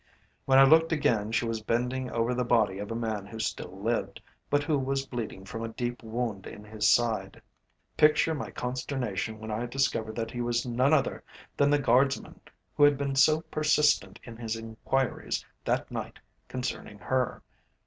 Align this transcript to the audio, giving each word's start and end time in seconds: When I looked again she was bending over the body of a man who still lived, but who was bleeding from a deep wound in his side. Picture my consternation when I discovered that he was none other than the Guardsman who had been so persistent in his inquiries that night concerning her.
When 0.45 0.57
I 0.57 0.63
looked 0.63 0.91
again 0.91 1.31
she 1.31 1.45
was 1.45 1.61
bending 1.61 2.09
over 2.09 2.33
the 2.33 2.43
body 2.43 2.79
of 2.79 2.89
a 2.89 2.95
man 2.95 3.27
who 3.27 3.37
still 3.39 3.83
lived, 3.83 4.19
but 4.49 4.63
who 4.63 4.79
was 4.79 5.05
bleeding 5.05 5.45
from 5.45 5.63
a 5.63 5.67
deep 5.69 6.01
wound 6.01 6.47
in 6.47 6.63
his 6.63 6.89
side. 6.89 7.39
Picture 7.97 8.33
my 8.33 8.49
consternation 8.49 9.37
when 9.37 9.51
I 9.51 9.67
discovered 9.67 10.15
that 10.15 10.31
he 10.31 10.41
was 10.41 10.65
none 10.65 10.91
other 10.91 11.23
than 11.55 11.69
the 11.69 11.77
Guardsman 11.77 12.41
who 12.75 12.81
had 12.83 12.97
been 12.97 13.15
so 13.15 13.41
persistent 13.41 14.19
in 14.23 14.37
his 14.37 14.55
inquiries 14.55 15.45
that 15.65 15.91
night 15.91 16.17
concerning 16.47 16.97
her. 16.97 17.43